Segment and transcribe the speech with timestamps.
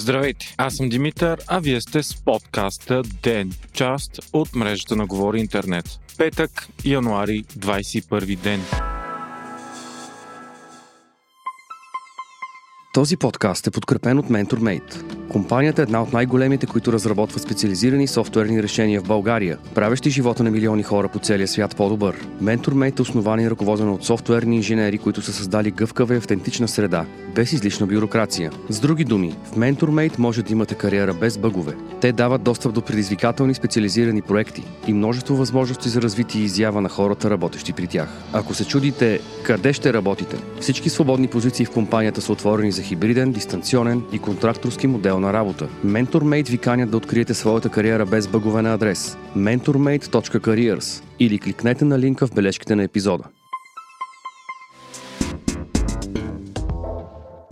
[0.00, 5.40] Здравейте, аз съм Димитър, а вие сте с подкаста ДЕН, част от мрежата на Говори
[5.40, 6.00] Интернет.
[6.18, 8.60] Петък, януари, 21 ден.
[12.94, 15.19] Този подкаст е подкрепен от MentorMate.
[15.30, 20.50] Компанията е една от най-големите, които разработва специализирани софтуерни решения в България, правещи живота на
[20.50, 22.26] милиони хора по целия свят по-добър.
[22.42, 27.04] MentorMate е основан и ръководен от софтуерни инженери, които са създали гъвкава и автентична среда,
[27.34, 28.50] без излишна бюрокрация.
[28.68, 31.72] С други думи, в MentorMate може да имате кариера без бъгове.
[32.00, 36.88] Те дават достъп до предизвикателни специализирани проекти и множество възможности за развитие и изява на
[36.88, 38.08] хората, работещи при тях.
[38.32, 43.32] Ако се чудите къде ще работите, всички свободни позиции в компанията са отворени за хибриден,
[43.32, 45.68] дистанционен и контракторски модел на работа.
[45.86, 51.98] MentorMate ви канят да откриете своята кариера без бъгове на адрес mentormate.careers или кликнете на
[51.98, 53.24] линка в бележките на епизода.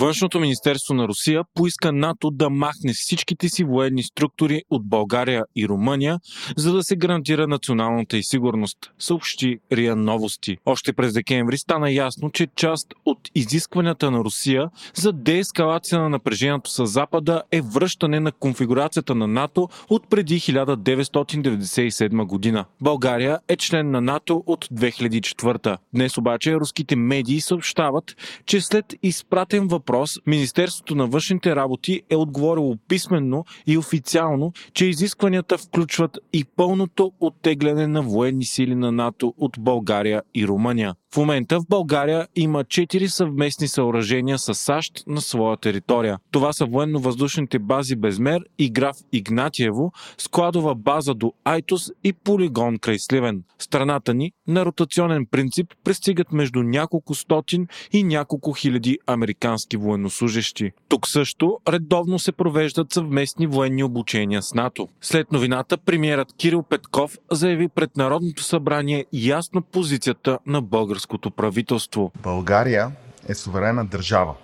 [0.00, 5.68] Външното министерство на Русия поиска НАТО да махне всичките си военни структури от България и
[5.68, 6.18] Румъния,
[6.56, 10.56] за да се гарантира националната и сигурност, съобщи РИА Новости.
[10.66, 16.70] Още през декември стана ясно, че част от изискванията на Русия за деескалация на напрежението
[16.70, 22.64] с Запада е връщане на конфигурацията на НАТО от преди 1997 година.
[22.80, 25.76] България е член на НАТО от 2004.
[25.94, 28.16] Днес обаче руските медии съобщават,
[28.46, 34.86] че след изпратен въпрос въпрос, Министерството на външните работи е отговорило писменно и официално, че
[34.86, 40.94] изискванията включват и пълното оттегляне на военни сили на НАТО от България и Румъния.
[41.16, 46.18] В момента в България има 4 съвместни съоръжения с САЩ на своя територия.
[46.30, 52.98] Това са военно-въздушните бази Безмер и Граф Игнатиево, складова база до Айтос и полигон край
[52.98, 53.42] Сливен.
[53.58, 60.72] Страната ни на ротационен принцип пристигат между няколко стотин и няколко хиляди американски военнослужащи.
[60.88, 64.88] Тук също редовно се провеждат съвместни военни обучения с НАТО.
[65.00, 72.12] След новината премиерът Кирил Петков заяви пред Народното събрание ясно позицията на българското българското правителство.
[72.22, 72.92] България
[73.28, 74.34] е суверена държава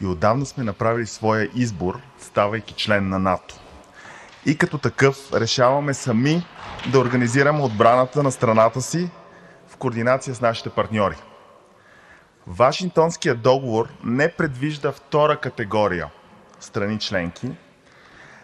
[0.00, 3.54] и отдавна сме направили своя избор, ставайки член на НАТО.
[4.46, 6.42] И като такъв решаваме сами
[6.92, 9.10] да организираме отбраната на страната си
[9.68, 11.16] в координация с нашите партньори.
[12.46, 16.10] Вашингтонският договор не предвижда втора категория
[16.60, 17.50] страни членки,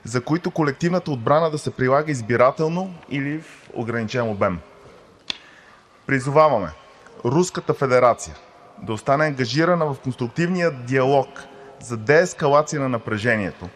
[0.05, 4.59] за които колективната отбрана да се прилага избирателно или в ограничен обем.
[6.07, 6.84] Призоваваме
[7.25, 8.37] Руската федерация
[8.83, 11.29] да остане ангажирана в конструктивния диалог
[11.81, 13.69] за деескалация на напрежението,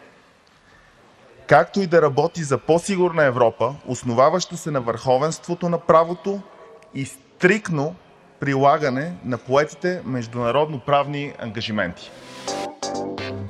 [1.47, 6.41] както и да работи за по-сигурна Европа, основаваща се на върховенството на правото
[6.95, 7.95] и стриктно
[8.41, 12.11] прилагане на поетите международноправни ангажименти.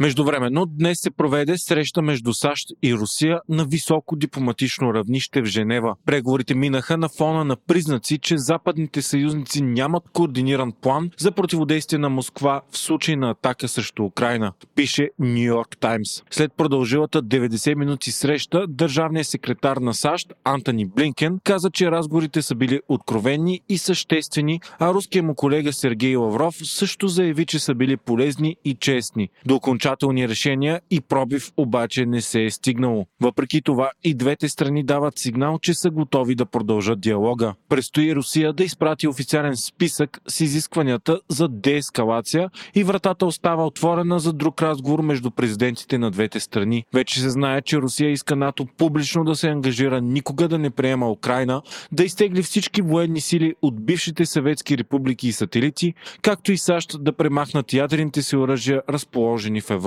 [0.01, 5.97] Междувременно днес се проведе среща между САЩ и Русия на високо дипломатично равнище в Женева.
[6.07, 12.09] Преговорите минаха на фона на признаци, че западните съюзници нямат координиран план за противодействие на
[12.09, 16.23] Москва в случай на атака срещу Украина, пише Нью Йорк Таймс.
[16.31, 22.55] След продължилата 90 минути среща, държавният секретар на САЩ Антони Блинкен каза, че разговорите са
[22.55, 27.97] били откровени и съществени, а руският му колега Сергей Лавров също заяви, че са били
[27.97, 29.29] полезни и честни.
[29.47, 33.07] До окончателни решения и пробив обаче не се е стигнало.
[33.21, 37.55] Въпреки това и двете страни дават сигнал, че са готови да продължат диалога.
[37.69, 44.33] Престои Русия да изпрати официален списък с изискванията за деескалация и вратата остава отворена за
[44.33, 46.85] друг разговор между президентите на двете страни.
[46.95, 51.11] Вече се знае, че Русия иска НАТО публично да се ангажира никога да не приема
[51.11, 51.63] Украина,
[51.93, 57.13] да изтегли всички военни сили от бившите съветски републики и сателити, както и САЩ да
[57.13, 59.78] премахнат ядрените си оръжия, разположени в Европа.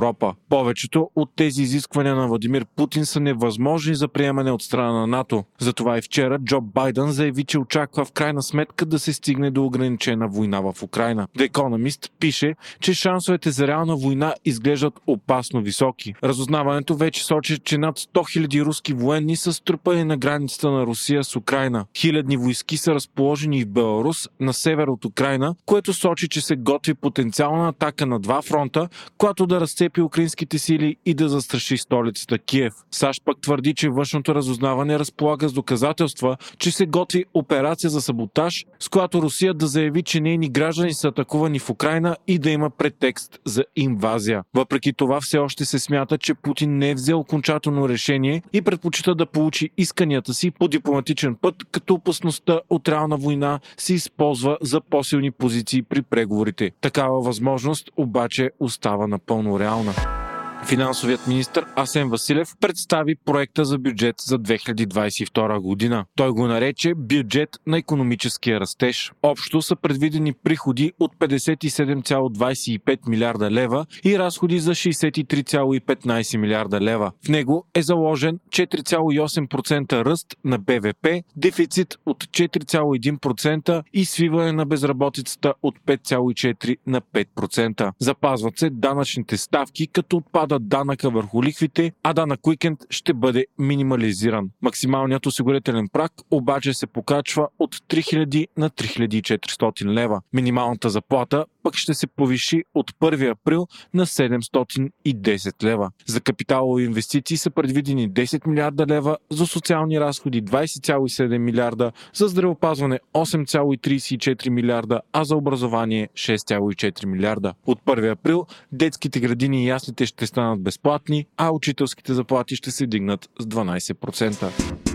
[0.50, 5.44] Повечето от тези изисквания на Владимир Путин са невъзможни за приемане от страна на НАТО.
[5.60, 9.66] Затова и вчера Джо Байден заяви, че очаква в крайна сметка да се стигне до
[9.66, 11.28] ограничена война в Украина.
[11.38, 16.14] The Economist пише, че шансовете за реална война изглеждат опасно високи.
[16.24, 21.24] Разузнаването вече сочи, че над 100 000 руски военни са струпани на границата на Русия
[21.24, 21.86] с Украина.
[21.98, 26.94] Хилядни войски са разположени в Беларус, на север от Украина, което сочи, че се готви
[26.94, 32.74] потенциална атака на два фронта, която да разцепи украинските сили и да застраши столицата Киев.
[32.92, 38.66] САЩ пък твърди, че външното разузнаване разполага с доказателства, че се готви операция за саботаж,
[38.80, 42.70] с която Русия да заяви, че нейни граждани са атакувани в Украина и да има
[42.70, 44.44] претекст за инвазия.
[44.54, 49.16] Въпреки това все още се смята, че Путин не е взел окончателно решение и предпочита
[49.16, 54.82] да получи исканията си по дипломатичен път, като опасността от реална война се използва за
[54.82, 56.72] по-силни позиции при преговорите.
[56.82, 59.71] Такава възможност обаче остава напълно реална.
[59.72, 60.21] Jauno.
[60.66, 66.06] Финансовият министр Асен Василев представи проекта за бюджет за 2022 година.
[66.16, 69.12] Той го нарече бюджет на економическия растеж.
[69.24, 77.12] Общо са предвидени приходи от 57,25 милиарда лева и разходи за 63,15 милиарда лева.
[77.26, 85.54] В него е заложен 4,8% ръст на БВП, дефицит от 4,1% и свиване на безработицата
[85.64, 87.92] от 5,4 на 5%.
[88.00, 94.50] Запазват се данъчните ставки, като отпада данъка върху лихвите, а данък уикенд ще бъде минимализиран.
[94.62, 100.22] Максималният осигурителен прак обаче се покачва от 3000 на 3400 лева.
[100.34, 105.92] Минималната заплата пък ще се повиши от 1 април на 710 лева.
[106.06, 113.00] За капиталови инвестиции са предвидени 10 милиарда лева, за социални разходи 20,7 милиарда, за здравеопазване
[113.14, 117.54] 8,34 милиарда, а за образование 6,4 милиарда.
[117.66, 122.88] От 1 април детските градини и яслите ще станат безплатни, а учителските заплати ще се
[122.88, 124.91] дигнат с 12%.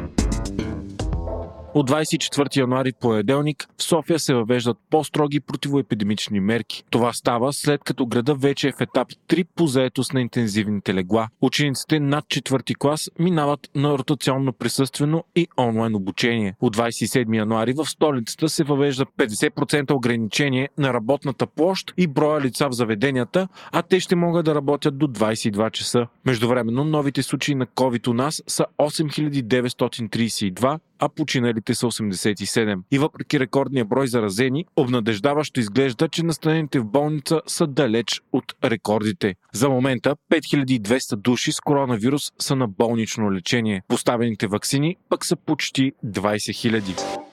[1.76, 6.84] От 24 януари понеделник в София се въвеждат по-строги противоепидемични мерки.
[6.90, 11.28] Това става след като града вече е в етап 3 по заетост на интензивните легла.
[11.40, 16.55] Учениците над 4 клас минават на ротационно присъствено и онлайн обучение.
[16.61, 22.69] От 27 януари в столицата се въвежда 50% ограничение на работната площ и броя лица
[22.69, 26.06] в заведенията, а те ще могат да работят до 22 часа.
[26.26, 32.83] Междувременно новите случаи на COVID у нас са 8932, а починалите са 87.
[32.91, 39.35] И въпреки рекордния брой заразени, обнадеждаващо изглежда, че настанените в болница са далеч от рекордите.
[39.53, 43.83] За момента 5200 души с коронавирус са на болнично лечение.
[43.89, 47.27] Поставените вакцини пък са почти 20 000.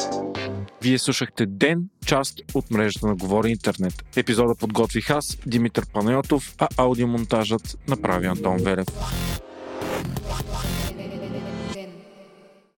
[0.82, 4.06] Вие слушахте Ден, част от мрежата на Говори Интернет.
[4.16, 8.88] Епизода подготвих аз, Димитър Панайотов, а аудиомонтажът направи Антон Велев.